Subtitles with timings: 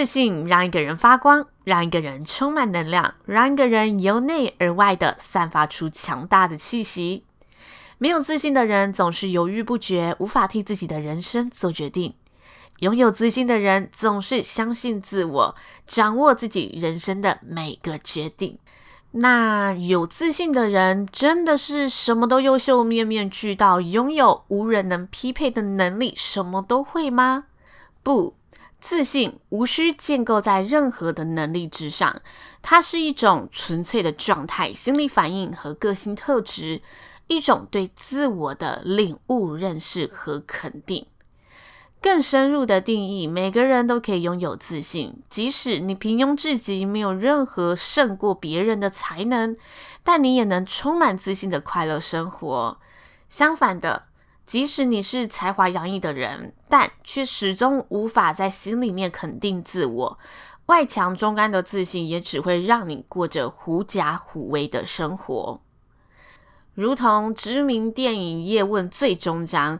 [0.00, 7.26] 自信让一个人发光，让一个人充满能量，让一个人由内而外的散发出强大的气息。
[7.98, 12.14] 没有自信的人总是犹豫不决，无法替自己的人生做决定；
[12.78, 15.54] 拥有自信的人总是相信自我，
[15.86, 18.56] 掌握自己人生的每个决定。
[19.10, 27.44] 那有自信的人真的是什么都优秀，面面俱到，拥有无人能匹配的能力，什么都会吗？
[28.02, 28.39] 不。
[28.80, 32.22] 自信无需建构在任何的能力之上，
[32.62, 36.80] 它是一种纯粹的状态、心理反应和个性特质，
[37.26, 41.06] 一种对自我的领悟、认识和肯定。
[42.02, 49.56] 更深入的定义，每个人都可以拥有自信，即使你平庸至极，没有任何胜过别人的才能，
[50.02, 52.78] 但你也能充满自信的快乐生活。
[53.28, 54.09] 相反的。
[54.50, 60.18] 即使你是才华洋溢的人，但却始终无法在心里面肯定自我。
[60.66, 65.60] 外强中干的自信也只会让你过着狐假虎威的生活。
[66.74, 69.78] 如同知名电影《叶问》最终章，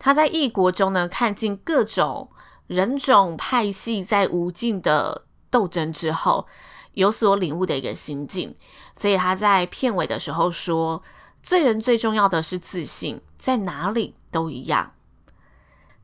[0.00, 2.30] 他在异国中呢，看尽各种
[2.66, 6.48] 人种派系在无尽的斗争之后，
[6.94, 8.56] 有所领悟的一个心境。
[8.96, 11.00] 所以他在片尾的时候说。
[11.42, 14.92] 做人最重要的是自信，在哪里都一样。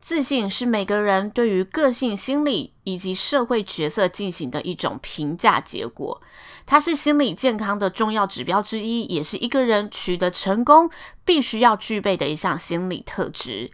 [0.00, 6.22] 自信是每个人对于个性、心理以及社会角色进行的一种评价结果，
[6.64, 10.88] 它是心理健康的重要指标之一，也是一个人取得成功
[11.24, 13.72] 必须要具备的一项心理特质。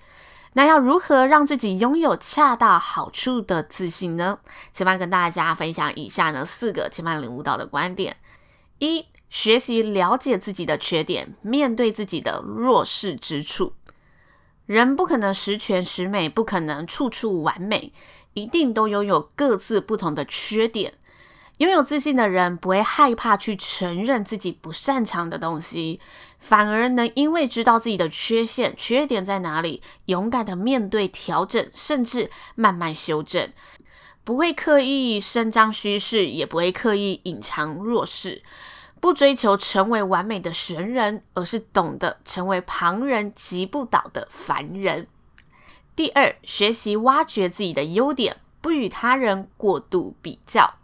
[0.54, 4.38] 那要如何让自己拥有恰到好处的自信呢？
[4.72, 8.16] 千嫚跟大家分享以下呢四个千万领悟到的观点。
[8.78, 13.72] 一、学习了解自己的缺点，面对自己的弱势之处。
[14.66, 17.94] 人不可能十全十美，不可能处处完美，
[18.34, 20.92] 一定都拥有各自不同的缺点。
[21.56, 25.98] 拥有自信的人不会害怕去承认自己不擅长的东西，
[26.38, 33.50] 反而能因为知道自己的缺陷、缺点在哪里，勇敢的面对、调整，甚至慢慢修正。
[34.24, 38.42] 不会刻意伸张虚势，也不会刻意隐藏弱势，
[39.02, 45.08] 不追求成为完美的神人，而是懂得成为旁人及不倒的凡人。
[45.96, 50.74] 第二，学习挖掘自己的优点，不与他人过度比较。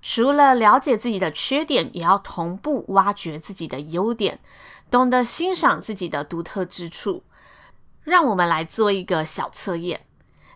[0.00, 4.40] 除了了解自己的缺点，也要同步挖掘自己的优点，
[4.90, 7.24] 懂得欣赏自己的独特之处。
[8.04, 10.06] 让我们来做一个小测验，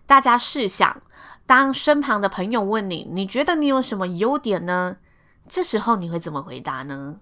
[0.06, 1.02] 大家试想。
[1.44, 4.96] 当身旁的朋友问你，你觉得你有什么优点呢？
[5.48, 7.20] 这时候你会怎么回答呢？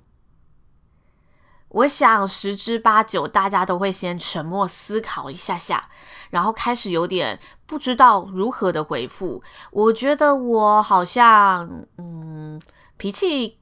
[1.68, 5.88] 我想十之八九，大家都会先沉默思考一下下，
[6.30, 9.42] 然后开始有点不知道如何的回复。
[9.72, 12.60] 我觉得我好像，嗯，
[12.96, 13.58] 脾气，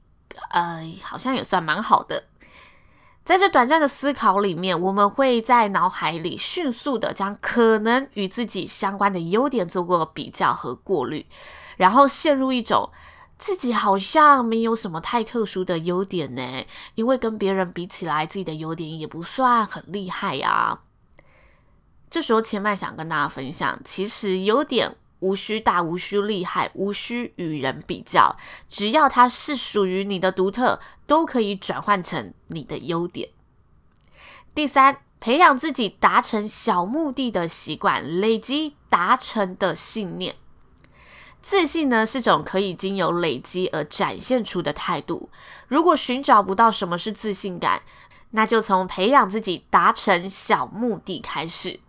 [0.51, 2.25] 呃，好像也算蛮好的。
[3.25, 11.25] 在这短暂的思考里面，我们会在脑海里迅速的将可能与自己相关的优点做过比较和过滤，
[11.75, 12.91] 然后陷入一种
[13.37, 16.65] 自己好像没有什么太特殊的优点呢，
[16.95, 20.79] 因为跟别人比起来，自己的优点也不算很厉害呀。
[22.09, 24.95] 这时候千麦想跟大家分享，其实优点。
[25.21, 28.35] 无需大，无需厉害，无需与人比较，
[28.69, 33.29] 只要它是属于你的独特，都可以转换成你的优点。
[34.53, 40.35] 第三，培养自己达成小目的的习惯，累积达成的信念。
[41.45, 45.29] 自信呢，是种可以经由累积而展现出的态度。
[45.67, 47.83] 如果寻找不到什么是自信感，
[48.31, 51.79] 那就从培养自己达成小目的开始。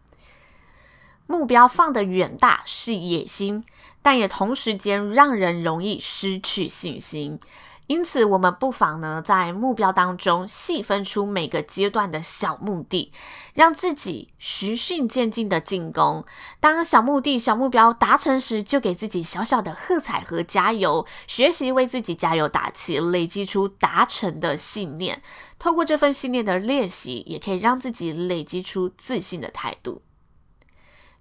[1.27, 3.65] 目标放得远大是野心，
[4.03, 7.41] 但也同时间让人容易失去信心。
[7.89, 13.13] 因此，我们不妨呢，在目标当中细分出每个阶段的小目的，
[13.55, 16.25] 让自己循序渐进的进攻。
[16.59, 25.23] 当小目的、小目标达成时，就给自己小小的喝彩和加油，学习为自己加油打气，累积出达成的信念。
[25.61, 30.03] 透过这份信念的练习，也可以让自己累积出自信的态度。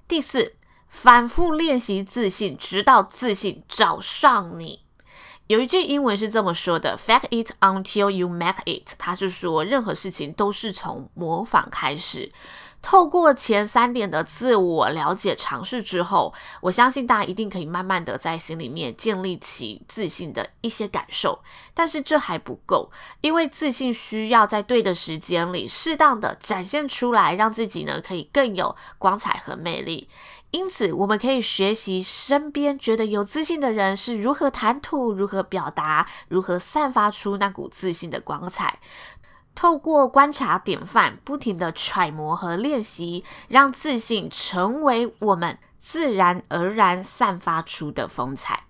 [0.08, 0.56] 第四，
[0.88, 4.85] 反复练习自信，直到自信找上你。
[5.48, 12.32] 有一句英文是这么说的：“Fake it until you make it。”它是说，任何事情都是从模仿开始。
[12.86, 21.40] 透过前三点的自我了解尝试之后，我相信大家一定可以慢慢的在心里面建立起自信的一些感受。
[21.74, 22.92] 但是这还不够，
[23.22, 30.08] 因为自信需要在对的时间里适当的展现出来，让自己呢可以更有光彩和魅力。
[30.52, 38.80] 因此，我们可以学习身边觉得有自信的人是如何谈吐、如何表达、如何散发出那股自信的光彩。
[39.56, 48.66] 透过观察典范，不停的揣摩和练习，让自信成为我们自然而然散发出的风采。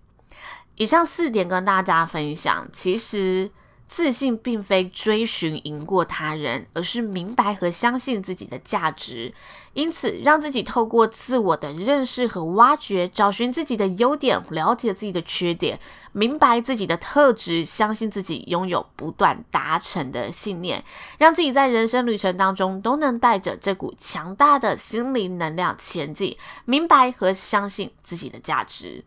[0.75, 3.51] 以上四点跟大家分享，其实。
[3.87, 9.33] 自信并非追寻赢过他人，而是明白和相信自己的价值。
[9.73, 15.79] 因此，让自己透过自我的认识和挖掘，找寻自己的优点，了解自己的缺点，
[16.13, 20.83] 明白自己的特质，相信自己拥有不断达成的信念，
[21.17, 29.03] 让自己在人生旅程当中都能带着这股强大的心灵能量前进，明白和相信自己的价值。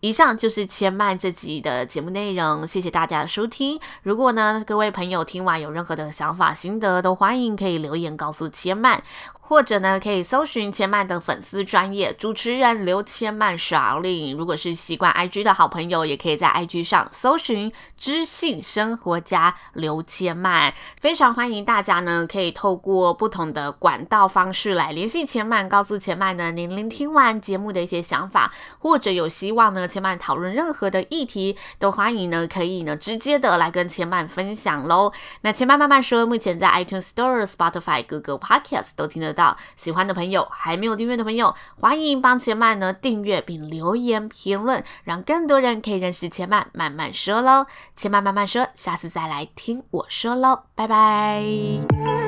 [0.00, 3.78] 以上就是千曼这集的节目内容，谢谢大家的收听。
[4.02, 9.02] 如果呢，各位朋友听完有任何的想法心得，都欢迎可以留言告诉千曼。
[9.50, 14.36] 或者呢，可以搜寻千曼的粉丝专业主持人刘千曼十二令。
[14.36, 20.72] 如果是习惯 IG 的好朋友，也可以在 IG 上搜寻知性生活家刘千曼。
[21.00, 35.12] 非常欢迎大家呢，可以透过不同的管道方式来联系千曼，告诉千曼呢，您聆听完节目的一些想法，或者有希望呢，千曼讨论任何的议题，都欢迎呢，可以呢，直接的来跟千曼分享喽。
[35.40, 39.39] 那千曼慢慢说，目前在 iTunes Store、Spotify、Google Podcast 都听得到。
[39.76, 47.66] 喜欢的朋友，还没有订阅的朋友，欢迎帮千曼呢订阅并留言评论，让更多人可以认识千曼慢慢说喽。
[47.96, 52.19] 千曼慢慢说，下次再来听我说喽，拜拜。